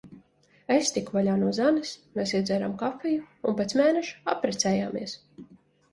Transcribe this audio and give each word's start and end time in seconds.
Es 0.75 0.87
tiku 0.95 1.17
vaļā 1.17 1.35
no 1.41 1.51
Zanes. 1.57 1.91
Mēs 2.17 2.33
iedzērām 2.39 2.73
kafiju. 2.81 3.23
Un 3.51 3.59
pēc 3.61 3.77
mēneša 3.83 4.35
apprecējāmies. 4.37 5.15